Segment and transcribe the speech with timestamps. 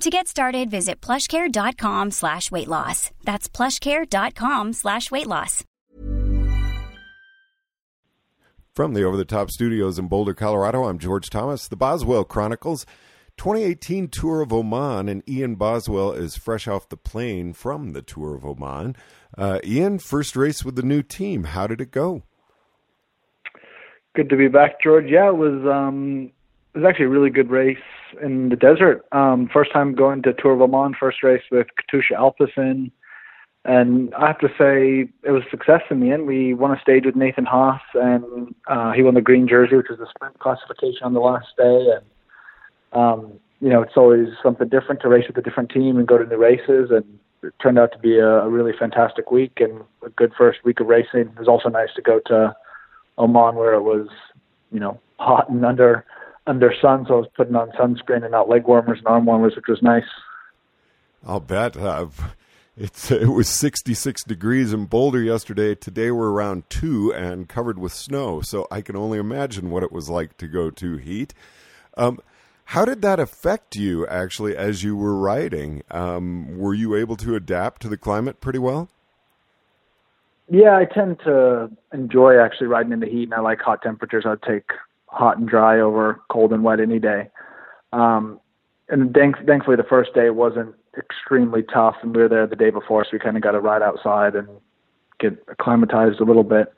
[0.00, 3.10] To get started, visit plushcare.com slash weight loss.
[3.24, 5.64] That's plushcare.com slash weight loss.
[8.74, 11.68] From the Over the Top Studios in Boulder, Colorado, I'm George Thomas.
[11.68, 12.84] The Boswell Chronicles
[13.36, 18.34] 2018 Tour of Oman, and Ian Boswell is fresh off the plane from the Tour
[18.34, 18.96] of Oman.
[19.38, 21.44] Uh, Ian, first race with the new team.
[21.44, 22.24] How did it go?
[24.16, 25.06] Good to be back, George.
[25.08, 26.32] Yeah, it was um,
[26.74, 27.78] it was actually a really good race
[28.20, 29.04] in the desert.
[29.12, 32.90] Um, first time going to Tour of Oman, first race with Katusha Alpecin.
[33.64, 36.26] And I have to say, it was a success in the end.
[36.26, 39.86] We won a stage with Nathan Haas, and uh, he won the green jersey, which
[39.88, 41.86] was the sprint classification on the last day.
[41.96, 42.04] And
[42.92, 46.18] um, you know, it's always something different to race with a different team and go
[46.18, 46.90] to new races.
[46.90, 47.04] And
[47.42, 50.80] it turned out to be a, a really fantastic week and a good first week
[50.80, 51.20] of racing.
[51.20, 52.54] It was also nice to go to
[53.16, 54.08] Oman where it was,
[54.72, 56.04] you know, hot and under
[56.46, 59.56] under sun, so I was putting on sunscreen and not leg warmers and arm warmers,
[59.56, 60.04] which was nice.
[61.26, 61.76] I'll bet.
[61.76, 62.08] Uh,
[62.76, 65.74] it's it was 66 degrees in Boulder yesterday.
[65.74, 68.40] Today we're around two and covered with snow.
[68.40, 71.32] So I can only imagine what it was like to go to heat.
[71.96, 72.20] Um,
[72.68, 75.82] how did that affect you actually as you were riding?
[75.90, 78.88] Um, were you able to adapt to the climate pretty well?
[80.48, 84.24] Yeah, I tend to enjoy actually riding in the heat, and I like hot temperatures.
[84.26, 84.68] I'd take
[85.14, 87.30] hot and dry over cold and wet any day.
[87.92, 88.40] Um,
[88.88, 92.70] and thank, thankfully, the first day wasn't extremely tough, and we were there the day
[92.70, 94.48] before, so we kind of got to ride outside and
[95.20, 96.72] get acclimatized a little bit.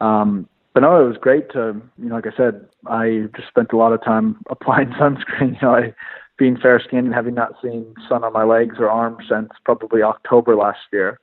[0.00, 3.72] Um, but no, it was great to, you know, like I said, I just spent
[3.72, 5.54] a lot of time applying sunscreen.
[5.54, 5.94] You know, I,
[6.36, 10.02] being fair skinned and having not seen sun on my legs or arms since probably
[10.02, 11.20] October last year.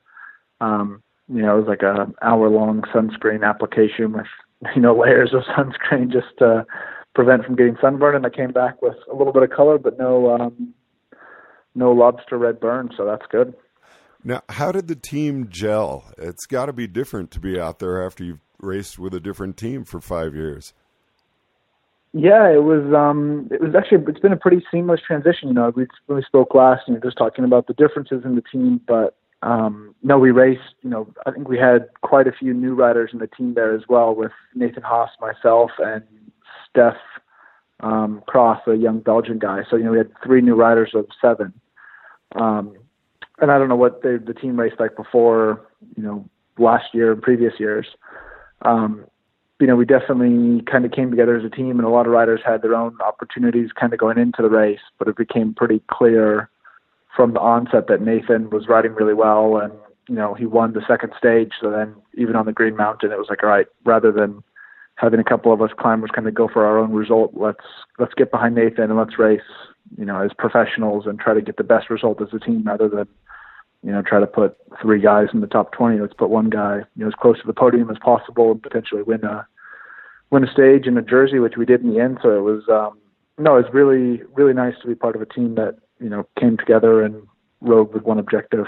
[0.61, 4.27] Um, you know, it was like a hour long sunscreen application with,
[4.75, 6.65] you know, layers of sunscreen just to
[7.13, 8.15] prevent from getting sunburn.
[8.15, 10.73] And I came back with a little bit of color, but no, um,
[11.75, 12.91] no lobster red burn.
[12.95, 13.53] So that's good.
[14.23, 16.05] Now, how did the team gel?
[16.17, 19.57] It's got to be different to be out there after you've raced with a different
[19.57, 20.73] team for five years.
[22.13, 22.93] Yeah, it was.
[22.93, 24.03] Um, it was actually.
[24.09, 25.47] It's been a pretty seamless transition.
[25.47, 28.23] You know, we when we spoke last, and you know, just talking about the differences
[28.25, 30.75] in the team, but um, no, we raced.
[30.81, 33.73] You know, I think we had quite a few new riders in the team there
[33.73, 36.03] as well, with Nathan Haas, myself, and
[36.69, 36.97] Steff
[37.79, 39.61] um, Cras, a young Belgian guy.
[39.69, 41.53] So you know, we had three new riders of seven.
[42.35, 42.75] Um,
[43.39, 45.67] and I don't know what the the team raced like before.
[45.95, 47.87] You know, last year and previous years
[48.63, 49.05] um,
[49.59, 52.11] you know, we definitely kind of came together as a team, and a lot of
[52.11, 55.81] riders had their own opportunities kind of going into the race, but it became pretty
[55.89, 56.49] clear
[57.15, 59.73] from the onset that Nathan was riding really well, and
[60.07, 61.53] you know, he won the second stage.
[61.61, 64.43] So then, even on the Green Mountain, it was like, all right, rather than
[64.95, 67.65] having a couple of us climbers kind of go for our own result, let's
[67.99, 69.41] let's get behind Nathan and let's race,
[69.97, 72.89] you know, as professionals and try to get the best result as a team, rather
[72.89, 73.07] than
[73.83, 75.99] you know, try to put three guys in the top 20.
[75.99, 79.01] Let's put one guy, you know, as close to the podium as possible and potentially
[79.01, 79.47] win a
[80.29, 82.19] win a stage in a jersey, which we did in the end.
[82.21, 82.97] So it was, um,
[83.37, 86.27] no, it was really, really nice to be part of a team that, you know,
[86.39, 87.27] came together and
[87.61, 88.65] rode with one objective.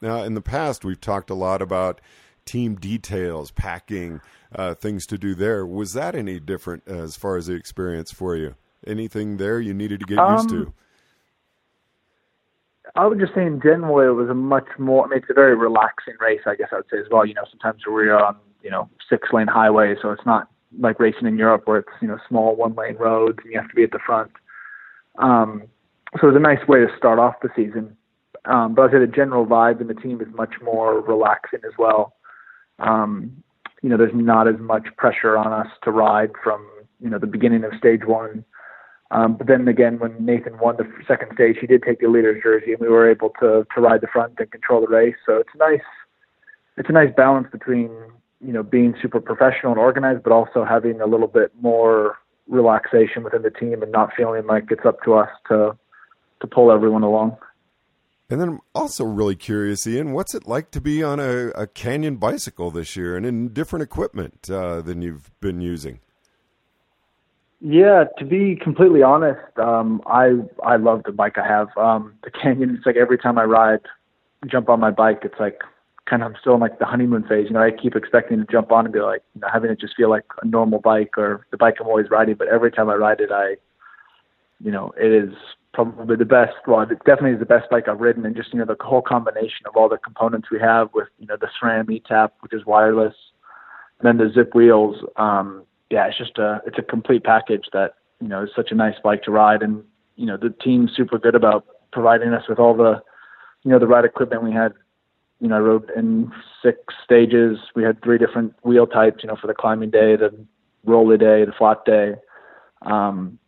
[0.00, 2.00] Now, in the past, we've talked a lot about
[2.44, 4.20] team details, packing,
[4.54, 5.66] uh, things to do there.
[5.66, 8.54] Was that any different as far as the experience for you?
[8.86, 10.72] Anything there you needed to get um, used to?
[12.94, 15.04] I would just say in general it was a much more.
[15.04, 17.26] I mean, it's a very relaxing race, I guess I would say as well.
[17.26, 20.48] You know, sometimes we're on you know six lane highways, so it's not
[20.78, 23.68] like racing in Europe where it's you know small one lane roads and you have
[23.68, 24.30] to be at the front.
[25.18, 25.64] Um,
[26.14, 27.96] so it was a nice way to start off the season.
[28.44, 31.72] Um, but I'd say the general vibe in the team is much more relaxing as
[31.78, 32.14] well.
[32.78, 33.42] Um,
[33.82, 36.66] you know, there's not as much pressure on us to ride from
[37.00, 38.44] you know the beginning of stage one
[39.10, 42.42] um, but then again, when Nathan won the second stage, he did take the leader's
[42.42, 45.16] jersey, and we were able to to ride the front and control the race.
[45.24, 45.86] So it's nice.
[46.76, 47.90] it's a nice balance between
[48.40, 52.18] you know being super professional and organized, but also having a little bit more
[52.48, 55.76] relaxation within the team and not feeling like it's up to us to
[56.40, 57.36] to pull everyone along.
[58.30, 61.66] And then I'm also really curious, Ian, what's it like to be on a, a
[61.66, 66.00] Canyon bicycle this year and in different equipment uh, than you've been using?
[67.60, 71.68] Yeah, to be completely honest, um, I I love the bike I have.
[71.76, 73.80] Um, the Canyon, it's like every time I ride,
[74.46, 75.62] jump on my bike, it's like
[76.08, 77.46] kind of I'm still in like the honeymoon phase.
[77.48, 79.80] You know, I keep expecting to jump on and be like, you know, having it
[79.80, 82.36] just feel like a normal bike or the bike I'm always riding.
[82.36, 83.56] But every time I ride it, I,
[84.62, 85.34] you know, it is
[85.74, 86.54] probably the best.
[86.66, 89.02] Well, it definitely is the best bike I've ridden, and just you know the whole
[89.02, 92.66] combination of all the components we have with you know the SRAM eTap, which is
[92.66, 93.14] wireless,
[94.00, 94.96] and then the Zipp wheels.
[95.16, 98.74] Um, yeah, it's just a it's a complete package that you know is such a
[98.74, 99.82] nice bike to ride, and
[100.16, 103.00] you know the team's super good about providing us with all the
[103.64, 104.72] you know the ride equipment we had.
[105.40, 106.32] You know, I rode in
[106.62, 107.58] six stages.
[107.76, 109.22] We had three different wheel types.
[109.22, 110.34] You know, for the climbing day, the
[110.84, 112.14] roller day, the flat day.
[112.82, 113.38] Um,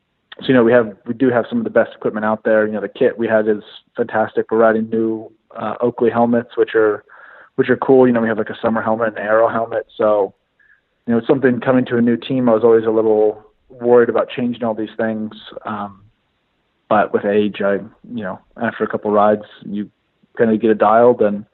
[0.40, 2.66] so you know we have we do have some of the best equipment out there.
[2.66, 3.62] You know the kit we had is
[3.96, 4.50] fantastic.
[4.50, 7.04] We're riding new uh, Oakley helmets, which are
[7.56, 8.06] which are cool.
[8.06, 9.86] You know we have like a summer helmet and an aero helmet.
[9.96, 10.34] So
[11.06, 12.48] you know it's something coming to a new team.
[12.48, 15.32] I was always a little worried about changing all these things.
[15.64, 16.04] Um,
[16.88, 19.90] but with age, I you know after a couple rides, you
[20.38, 21.46] kind of get it dialed and.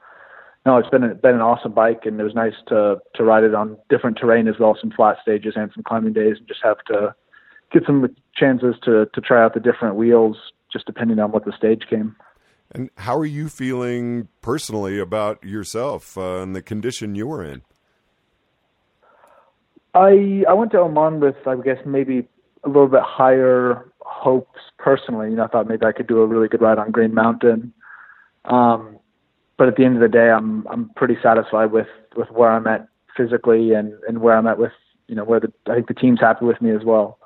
[0.65, 3.45] No, it's been a, been an awesome bike, and it was nice to to ride
[3.45, 6.59] it on different terrain as well, some flat stages and some climbing days, and just
[6.61, 7.15] have to
[7.71, 10.37] get some chances to to try out the different wheels,
[10.71, 12.15] just depending on what the stage came.
[12.71, 17.61] And how are you feeling personally about yourself uh, and the condition you were in?
[19.93, 22.27] I I went to Oman with I guess maybe
[22.63, 25.29] a little bit higher hopes personally.
[25.29, 27.73] You know, I thought maybe I could do a really good ride on Green Mountain.
[28.45, 28.99] Um,
[29.57, 32.67] but at the end of the day, I'm I'm pretty satisfied with with where I'm
[32.67, 34.71] at physically and and where I'm at with
[35.07, 37.17] you know where the I think the team's happy with me as well.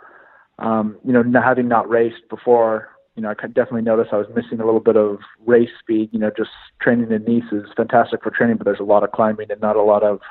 [0.59, 4.59] Um, you know, having not raced before, you know, I definitely noticed I was missing
[4.59, 6.09] a little bit of race speed.
[6.11, 9.11] You know, just training in Nice is fantastic for training, but there's a lot of
[9.11, 10.21] climbing and not a lot of,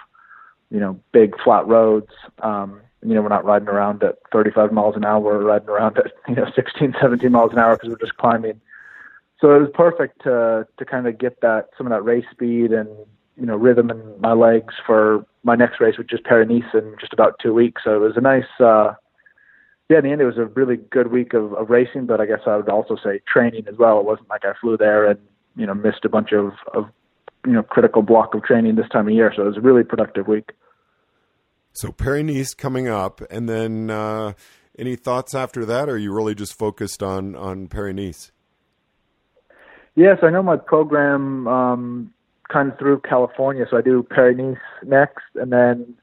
[0.70, 2.10] you know, big flat roads.
[2.42, 5.20] Um, you know, we're not riding around at 35 miles an hour.
[5.20, 8.60] We're riding around at you know 16, 17 miles an hour because we're just climbing.
[9.40, 12.72] So it was perfect to to kind of get that some of that race speed
[12.72, 12.88] and
[13.36, 16.94] you know rhythm in my legs for my next race, which is Paris Nice in
[17.00, 17.82] just about two weeks.
[17.84, 18.44] So it was a nice.
[18.58, 18.94] uh
[19.90, 22.26] yeah, in the end, it was a really good week of, of racing, but I
[22.26, 23.98] guess I would also say training as well.
[23.98, 25.18] It wasn't like I flew there and
[25.56, 26.84] you know missed a bunch of, of
[27.44, 29.32] you know critical block of training this time of year.
[29.34, 30.52] So it was a really productive week.
[31.72, 34.34] So Paris Nice coming up, and then uh,
[34.78, 35.88] any thoughts after that?
[35.88, 38.30] Or are you really just focused on on Paris Nice?
[39.96, 42.14] Yes, I know my program um,
[42.48, 44.56] kind of through California, so I do Paris Nice
[44.86, 45.94] next, and then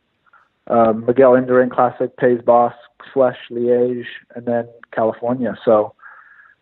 [0.67, 2.75] uh, Miguel Indurain Classic, Pays Basque,
[3.13, 4.05] Flèche, Liège,
[4.35, 5.55] and then California.
[5.63, 5.93] So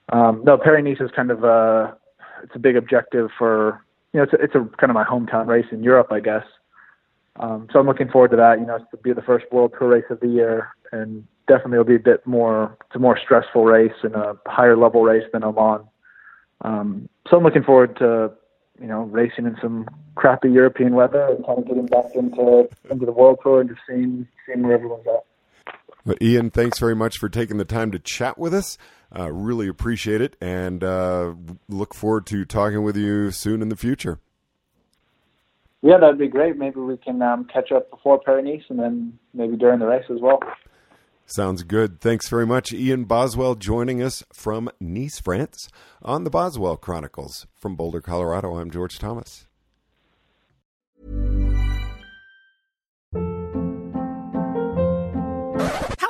[0.10, 1.96] um, no, Paris Nice is kind of a
[2.44, 3.84] it's a big objective for
[4.14, 6.46] you know it's a, it's a kind of my hometown race in Europe, I guess.
[7.38, 8.60] Um, so I'm looking forward to that.
[8.60, 11.74] You know, it's to be the first World Tour race of the year, and definitely
[11.74, 12.78] it'll be a bit more.
[12.86, 15.82] It's a more stressful race and a higher level race than Oman.
[16.62, 18.32] Um, so I'm looking forward to
[18.80, 23.06] you know racing in some crappy European weather and kind of getting back into into
[23.06, 25.25] the World Tour and just seeing seeing where everyone's at.
[26.06, 28.78] But Ian, thanks very much for taking the time to chat with us.
[29.18, 31.34] Uh, really appreciate it, and uh,
[31.68, 34.20] look forward to talking with you soon in the future.
[35.82, 36.58] Yeah, that'd be great.
[36.58, 40.20] Maybe we can um, catch up before Paris and then maybe during the race as
[40.20, 40.40] well.
[41.28, 42.02] Sounds good.
[42.02, 45.70] Thanks very much, Ian Boswell, joining us from Nice, France,
[46.02, 47.48] on the Boswell Chronicles.
[47.56, 49.48] From Boulder, Colorado, I'm George Thomas.